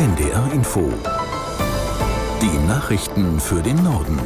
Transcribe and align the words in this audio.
NDR 0.00 0.50
Info. 0.54 0.90
Die 2.40 2.66
Nachrichten 2.66 3.38
für 3.38 3.60
den 3.60 3.84
Norden. 3.84 4.18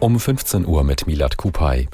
Um 0.00 0.20
15 0.20 0.66
Uhr 0.66 0.84
mit 0.84 1.06
Milad 1.06 1.38
Kupay. 1.38 1.88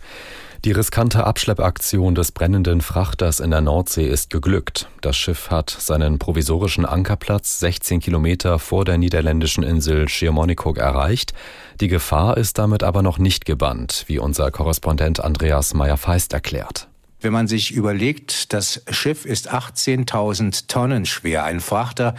Die 0.65 0.73
riskante 0.73 1.23
Abschleppaktion 1.23 2.17
des 2.17 2.33
brennenden 2.33 2.81
Frachters 2.81 3.39
in 3.39 3.53
der 3.53 3.61
Nordsee 3.61 4.09
ist 4.09 4.31
geglückt. 4.31 4.89
Das 5.01 5.17
Schiff 5.17 5.49
hat 5.49 5.71
seinen 5.71 6.19
provisorischen 6.19 6.85
Ankerplatz 6.85 7.61
16 7.61 8.01
Kilometer 8.01 8.59
vor 8.59 8.85
der 8.85 8.99
niederländischen 8.99 9.63
Insel 9.63 10.09
Schiermonnikoog 10.09 10.77
erreicht. 10.77 11.35
Die 11.81 11.87
Gefahr 11.87 12.37
ist 12.37 12.59
damit 12.59 12.83
aber 12.83 13.03
noch 13.03 13.19
nicht 13.19 13.45
gebannt, 13.45 14.07
wie 14.09 14.19
unser 14.19 14.51
Korrespondent 14.51 15.23
Andreas 15.23 15.73
Meyer-Feist 15.73 16.33
erklärt. 16.33 16.90
Wenn 17.23 17.33
man 17.35 17.49
sich 17.49 17.73
überlegt, 17.73 18.55
das 18.55 18.83
Schiff 18.91 19.27
ist 19.27 19.53
18.000 19.53 20.69
Tonnen 20.69 21.05
schwer, 21.05 21.45
ein 21.45 21.61
Frachter, 21.61 22.15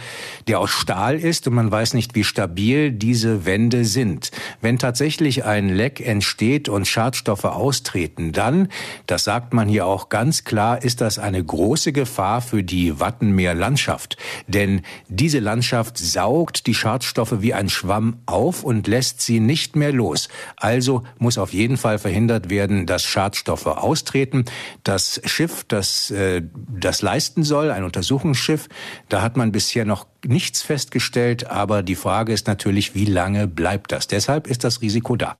der 0.46 0.60
aus 0.60 0.70
Stahl 0.70 1.18
ist 1.18 1.48
und 1.48 1.54
man 1.54 1.72
weiß 1.72 1.94
nicht, 1.94 2.14
wie 2.14 2.22
stabil 2.22 2.92
diese 2.92 3.44
Wände 3.44 3.84
sind. 3.84 4.30
Wenn 4.60 4.78
tatsächlich 4.78 5.44
ein 5.44 5.68
Leck 5.68 6.00
entsteht 6.00 6.68
und 6.68 6.86
Schadstoffe 6.86 7.44
austreten, 7.44 8.30
dann, 8.30 8.68
das 9.06 9.24
sagt 9.24 9.52
man 9.54 9.68
hier 9.68 9.86
auch 9.86 10.08
ganz 10.08 10.44
klar, 10.44 10.82
ist 10.82 11.00
das 11.00 11.18
eine 11.18 11.42
große 11.42 11.92
Gefahr 11.92 12.40
für 12.40 12.62
die 12.62 13.00
Wattenmeerlandschaft. 13.00 14.16
Denn 14.46 14.82
diese 15.08 15.40
Landschaft 15.40 15.98
saugt 15.98 16.68
die 16.68 16.74
Schadstoffe 16.74 17.40
wie 17.40 17.54
ein 17.54 17.70
Schwamm 17.70 18.18
auf 18.26 18.62
und 18.62 18.86
lässt 18.86 19.20
sie 19.20 19.40
nicht 19.40 19.74
mehr 19.74 19.92
los. 19.92 20.28
Also 20.56 21.02
muss 21.18 21.38
auf 21.38 21.52
jeden 21.52 21.76
Fall 21.76 21.98
verhindert 21.98 22.50
werden, 22.50 22.86
dass 22.86 23.02
Schadstoffe 23.02 23.66
austreten 23.66 24.44
das 24.84 24.91
Schiff, 24.98 25.64
das 25.68 26.10
äh, 26.10 26.42
das 26.54 27.02
leisten 27.02 27.42
soll, 27.42 27.70
ein 27.70 27.84
Untersuchungsschiff, 27.84 28.68
da 29.08 29.22
hat 29.22 29.36
man 29.36 29.52
bisher 29.52 29.84
noch 29.84 30.06
nichts 30.24 30.62
festgestellt, 30.62 31.48
aber 31.48 31.82
die 31.82 31.94
Frage 31.94 32.32
ist 32.32 32.46
natürlich, 32.46 32.94
wie 32.94 33.04
lange 33.04 33.46
bleibt 33.46 33.92
das? 33.92 34.06
Deshalb 34.06 34.46
ist 34.46 34.64
das 34.64 34.80
Risiko 34.80 35.16
da. 35.16 35.36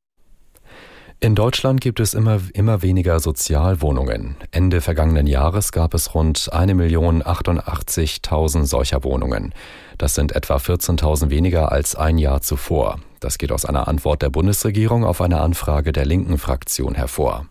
In 1.22 1.34
Deutschland 1.36 1.80
gibt 1.80 2.00
es 2.00 2.12
immer, 2.14 2.40
immer 2.52 2.82
weniger 2.82 3.20
Sozialwohnungen. 3.20 4.34
Ende 4.50 4.80
vergangenen 4.80 5.28
Jahres 5.28 5.70
gab 5.70 5.94
es 5.94 6.16
rund 6.16 6.50
1.088.000 6.52 8.64
solcher 8.64 9.04
Wohnungen. 9.04 9.54
Das 9.98 10.16
sind 10.16 10.32
etwa 10.32 10.56
14.000 10.56 11.30
weniger 11.30 11.70
als 11.70 11.94
ein 11.94 12.18
Jahr 12.18 12.40
zuvor. 12.40 12.98
Das 13.20 13.38
geht 13.38 13.52
aus 13.52 13.64
einer 13.64 13.86
Antwort 13.86 14.22
der 14.22 14.30
Bundesregierung 14.30 15.04
auf 15.04 15.20
eine 15.20 15.40
Anfrage 15.40 15.92
der 15.92 16.06
linken 16.06 16.38
Fraktion 16.38 16.96
hervor. 16.96 17.46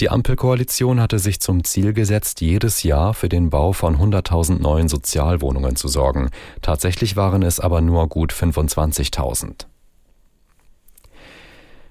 Die 0.00 0.10
Ampelkoalition 0.10 1.00
hatte 1.00 1.20
sich 1.20 1.40
zum 1.40 1.62
Ziel 1.62 1.92
gesetzt, 1.92 2.40
jedes 2.40 2.82
Jahr 2.82 3.14
für 3.14 3.28
den 3.28 3.50
Bau 3.50 3.72
von 3.72 3.96
100.000 3.96 4.60
neuen 4.60 4.88
Sozialwohnungen 4.88 5.76
zu 5.76 5.86
sorgen. 5.86 6.30
Tatsächlich 6.62 7.14
waren 7.14 7.42
es 7.42 7.60
aber 7.60 7.80
nur 7.80 8.08
gut 8.08 8.32
25.000. 8.32 9.66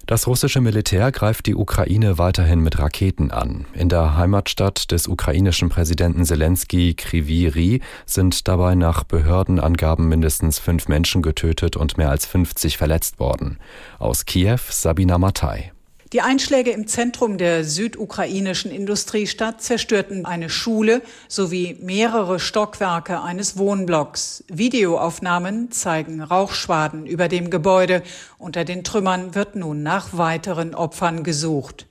Das 0.06 0.26
russische 0.26 0.60
Militär 0.60 1.10
greift 1.12 1.46
die 1.46 1.54
Ukraine 1.54 2.18
weiterhin 2.18 2.60
mit 2.60 2.78
Raketen 2.78 3.30
an. 3.30 3.64
In 3.72 3.88
der 3.88 4.18
Heimatstadt 4.18 4.90
des 4.90 5.08
ukrainischen 5.08 5.70
Präsidenten 5.70 6.26
Zelensky, 6.26 6.92
Kriviri, 6.92 7.80
sind 8.04 8.46
dabei 8.46 8.74
nach 8.74 9.04
Behördenangaben 9.04 10.06
mindestens 10.06 10.58
fünf 10.58 10.88
Menschen 10.88 11.22
getötet 11.22 11.76
und 11.76 11.96
mehr 11.96 12.10
als 12.10 12.26
50 12.26 12.76
verletzt 12.76 13.18
worden. 13.18 13.58
Aus 13.98 14.26
Kiew 14.26 14.58
Sabina 14.68 15.16
Matai. 15.16 15.73
Die 16.14 16.20
Einschläge 16.20 16.70
im 16.70 16.86
Zentrum 16.86 17.38
der 17.38 17.64
südukrainischen 17.64 18.70
Industriestadt 18.70 19.60
zerstörten 19.60 20.24
eine 20.24 20.48
Schule 20.48 21.02
sowie 21.26 21.76
mehrere 21.80 22.38
Stockwerke 22.38 23.20
eines 23.20 23.58
Wohnblocks. 23.58 24.44
Videoaufnahmen 24.46 25.72
zeigen 25.72 26.22
Rauchschwaden 26.22 27.04
über 27.04 27.26
dem 27.26 27.50
Gebäude. 27.50 28.04
Unter 28.38 28.64
den 28.64 28.84
Trümmern 28.84 29.34
wird 29.34 29.56
nun 29.56 29.82
nach 29.82 30.16
weiteren 30.16 30.76
Opfern 30.76 31.24
gesucht. 31.24 31.86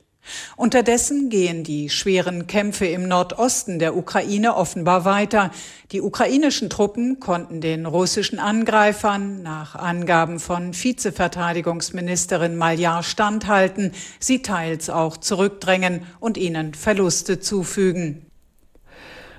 Unterdessen 0.56 1.30
gehen 1.30 1.64
die 1.64 1.90
schweren 1.90 2.48
Kämpfe 2.48 2.86
im 2.86 3.08
Nordosten 3.08 3.80
der 3.80 3.96
Ukraine 3.96 4.56
offenbar 4.56 5.06
weiter. 5.06 5.52
Die 5.92 6.02
ukrainischen 6.02 6.70
Truppen 6.70 7.20
konnten 7.20 7.62
den 7.62 7.86
russischen 7.86 8.40
Angreifern 8.40 9.42
nach 9.44 9.76
Angaben 9.76 10.40
von 10.40 10.74
Vizeverteidigungsministerin 10.74 12.56
Maljar 12.56 13.04
standhalten, 13.04 13.92
sie 14.20 14.42
teils 14.42 14.90
auch 14.90 15.18
zurückdrängen 15.18 16.06
und 16.20 16.38
ihnen 16.38 16.74
Verluste 16.74 17.40
zufügen. 17.40 18.26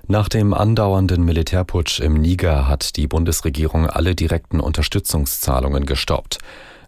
Nach 0.07 0.29
dem 0.29 0.53
andauernden 0.53 1.25
Militärputsch 1.25 1.99
im 2.01 2.21
Niger 2.21 2.69
hat 2.69 2.97
die 2.97 3.07
Bundesregierung 3.07 3.89
alle 3.89 4.15
direkten 4.15 4.61
Unterstützungszahlungen 4.61 5.87
gestoppt. 5.87 6.39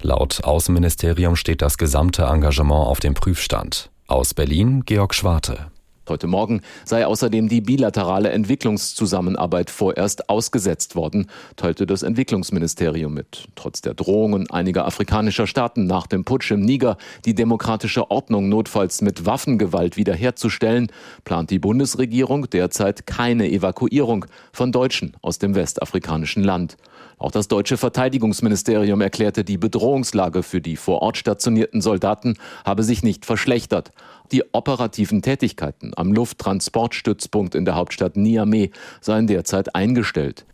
Laut 0.07 0.45
Außenministerium 0.45 1.35
steht 1.35 1.63
das 1.63 1.79
gesamte 1.79 2.27
Engagement 2.27 2.87
auf 2.87 3.01
dem 3.01 3.15
Prüfstand. 3.15 3.91
Aus 4.07 4.35
Berlin 4.35 4.85
Georg 4.85 5.13
Schwarte. 5.13 5.73
Heute 6.09 6.29
Morgen 6.29 6.61
sei 6.85 7.05
außerdem 7.05 7.49
die 7.49 7.61
bilaterale 7.61 8.31
Entwicklungszusammenarbeit 8.31 9.71
vorerst 9.71 10.29
ausgesetzt 10.29 10.95
worden, 10.95 11.27
teilte 11.57 11.85
das 11.85 12.05
Entwicklungsministerium 12.05 13.13
mit. 13.13 13.49
Trotz 13.57 13.81
der 13.81 13.95
Drohungen 13.95 14.49
einiger 14.51 14.87
afrikanischer 14.87 15.49
Staaten 15.49 15.87
nach 15.87 16.07
dem 16.07 16.25
Putsch 16.25 16.53
im 16.53 16.61
Niger, 16.61 16.97
die 17.25 17.35
demokratische 17.35 18.09
Ordnung 18.11 18.49
notfalls 18.49 19.03
mit 19.03 19.27
Waffengewalt 19.27 19.97
wiederherzustellen, 19.97 20.93
plant 21.25 21.51
die 21.51 21.59
Bundesregierung 21.59 22.49
derzeit 22.51 23.09
keine 23.09 23.51
Evakuierung 23.51 24.27
von 24.53 24.71
Deutschen 24.71 25.17
aus 25.23 25.41
dem 25.41 25.57
westafrikanischen 25.57 26.45
Land. 26.45 26.77
Auch 27.19 27.31
das 27.31 27.49
deutsche 27.49 27.79
Verteidigungsministerium 27.79 29.01
erklärte, 29.01 29.43
die 29.43 29.57
Bedrohungslage 29.57 30.43
für 30.43 30.61
die 30.61 30.77
vor 30.77 31.01
Ort 31.01 31.17
stationierten 31.17 31.81
Soldaten 31.81 32.37
habe 32.65 32.83
sich 32.83 33.03
nicht 33.03 33.25
verschlechtert. 33.25 33.91
Die 34.33 34.43
operativen 34.53 35.23
Tätigkeiten 35.23 35.95
am 35.97 36.13
Lufttransportstützpunkt 36.13 37.55
in 37.55 37.65
der 37.65 37.75
Hauptstadt 37.75 38.17
Niamey 38.17 38.71
seien 39.01 39.27
derzeit 39.27 39.75
eingestellt. 39.75 40.47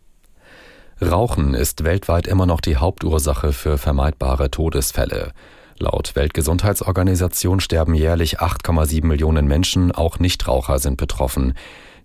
Rauchen 1.01 1.53
ist 1.53 1.83
weltweit 1.83 2.27
immer 2.27 2.45
noch 2.45 2.61
die 2.61 2.77
Hauptursache 2.77 3.51
für 3.51 3.77
vermeidbare 3.77 4.51
Todesfälle. 4.51 5.33
Laut 5.79 6.15
Weltgesundheitsorganisation 6.15 7.59
sterben 7.59 7.95
jährlich 7.95 8.39
8,7 8.39 9.05
Millionen 9.05 9.47
Menschen, 9.47 9.91
auch 9.91 10.19
Nichtraucher 10.19 10.79
sind 10.79 10.97
betroffen. 10.97 11.55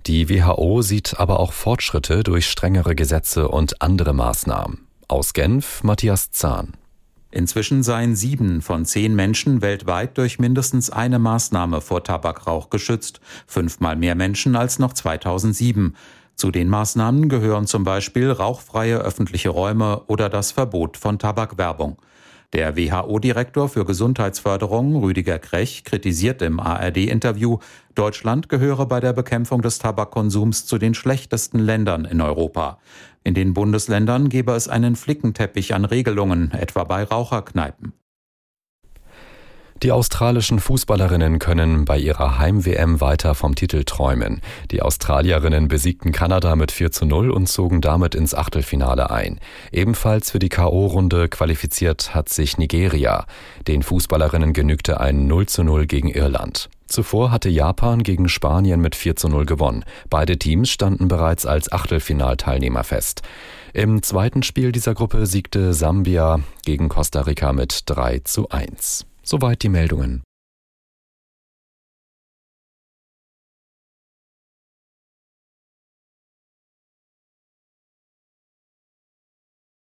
Die 0.06 0.30
WHO 0.30 0.82
sieht 0.82 1.20
aber 1.20 1.38
auch 1.38 1.52
Fortschritte 1.52 2.22
durch 2.22 2.48
strengere 2.48 2.94
Gesetze 2.94 3.48
und 3.48 3.82
andere 3.82 4.14
Maßnahmen. 4.14 4.86
Aus 5.06 5.32
Genf 5.32 5.82
Matthias 5.82 6.30
Zahn. 6.30 6.77
Inzwischen 7.30 7.82
seien 7.82 8.16
sieben 8.16 8.62
von 8.62 8.86
zehn 8.86 9.14
Menschen 9.14 9.60
weltweit 9.60 10.16
durch 10.16 10.38
mindestens 10.38 10.88
eine 10.88 11.18
Maßnahme 11.18 11.82
vor 11.82 12.02
Tabakrauch 12.02 12.70
geschützt, 12.70 13.20
fünfmal 13.46 13.96
mehr 13.96 14.14
Menschen 14.14 14.56
als 14.56 14.78
noch 14.78 14.94
2007. 14.94 15.94
Zu 16.36 16.50
den 16.50 16.68
Maßnahmen 16.68 17.28
gehören 17.28 17.66
zum 17.66 17.84
Beispiel 17.84 18.30
rauchfreie 18.30 18.98
öffentliche 18.98 19.50
Räume 19.50 20.02
oder 20.06 20.30
das 20.30 20.52
Verbot 20.52 20.96
von 20.96 21.18
Tabakwerbung. 21.18 21.98
Der 22.54 22.78
WHO-Direktor 22.78 23.68
für 23.68 23.84
Gesundheitsförderung 23.84 24.96
Rüdiger 24.96 25.38
Krech 25.38 25.84
kritisiert 25.84 26.40
im 26.40 26.60
ARD-Interview, 26.60 27.58
Deutschland 27.94 28.48
gehöre 28.48 28.86
bei 28.86 29.00
der 29.00 29.12
Bekämpfung 29.12 29.60
des 29.60 29.78
Tabakkonsums 29.78 30.64
zu 30.64 30.78
den 30.78 30.94
schlechtesten 30.94 31.58
Ländern 31.58 32.06
in 32.06 32.22
Europa. 32.22 32.78
In 33.22 33.34
den 33.34 33.52
Bundesländern 33.52 34.30
gebe 34.30 34.52
es 34.52 34.66
einen 34.66 34.96
Flickenteppich 34.96 35.74
an 35.74 35.84
Regelungen, 35.84 36.50
etwa 36.52 36.84
bei 36.84 37.02
Raucherkneipen. 37.02 37.92
Die 39.84 39.92
australischen 39.92 40.58
Fußballerinnen 40.58 41.38
können 41.38 41.84
bei 41.84 41.98
ihrer 41.98 42.38
Heim-WM 42.38 43.00
weiter 43.00 43.36
vom 43.36 43.54
Titel 43.54 43.84
träumen. 43.84 44.40
Die 44.72 44.82
Australierinnen 44.82 45.68
besiegten 45.68 46.10
Kanada 46.10 46.56
mit 46.56 46.72
4 46.72 46.90
zu 46.90 47.06
0 47.06 47.30
und 47.30 47.48
zogen 47.48 47.80
damit 47.80 48.16
ins 48.16 48.34
Achtelfinale 48.34 49.10
ein. 49.10 49.38
Ebenfalls 49.70 50.32
für 50.32 50.40
die 50.40 50.48
K.O.-Runde 50.48 51.28
qualifiziert 51.28 52.12
hat 52.12 52.28
sich 52.28 52.58
Nigeria. 52.58 53.24
Den 53.68 53.84
Fußballerinnen 53.84 54.52
genügte 54.52 54.98
ein 54.98 55.28
0 55.28 55.46
zu 55.46 55.62
0 55.62 55.86
gegen 55.86 56.08
Irland. 56.08 56.68
Zuvor 56.88 57.30
hatte 57.30 57.48
Japan 57.48 58.02
gegen 58.02 58.28
Spanien 58.28 58.80
mit 58.80 58.96
4 58.96 59.14
zu 59.14 59.28
0 59.28 59.46
gewonnen. 59.46 59.84
Beide 60.10 60.38
Teams 60.38 60.70
standen 60.70 61.06
bereits 61.06 61.46
als 61.46 61.70
Achtelfinalteilnehmer 61.70 62.82
fest. 62.82 63.22
Im 63.74 64.02
zweiten 64.02 64.42
Spiel 64.42 64.72
dieser 64.72 64.94
Gruppe 64.94 65.26
siegte 65.26 65.72
Sambia 65.72 66.40
gegen 66.64 66.88
Costa 66.88 67.20
Rica 67.20 67.52
mit 67.52 67.82
3 67.86 68.20
zu 68.24 68.48
1. 68.48 69.06
Soweit 69.30 69.62
die 69.62 69.68
Meldungen. 69.68 70.22